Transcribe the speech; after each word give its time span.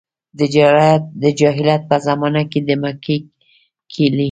د 1.23 1.25
جاهلیت 1.39 1.81
په 1.89 1.95
زمانه 2.07 2.41
کې 2.51 2.59
د 2.67 2.69
مکې 2.81 3.17
کیلي. 3.93 4.19